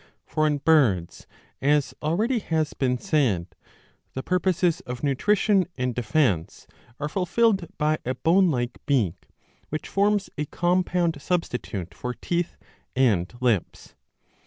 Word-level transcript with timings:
For 0.25 0.47
in 0.47 0.57
birds, 0.57 1.27
as 1.61 1.93
already 2.01 2.39
has 2.39 2.73
been 2.73 2.97
said, 2.97 3.53
the 4.15 4.23
purposes 4.23 4.79
of 4.79 5.03
nutrition 5.03 5.67
and 5.77 5.93
defence 5.93 6.65
are 6.99 7.07
fulfilled 7.07 7.67
by 7.77 7.99
a 8.03 8.15
bone 8.15 8.49
like 8.49 8.83
beak, 8.87 9.27
which 9.69 9.87
forms 9.87 10.27
a 10.39 10.45
compound 10.45 11.21
substitute 11.21 11.93
for 11.93 12.15
teeth 12.15 12.57
and 12.95 13.31
lips. 13.41 13.93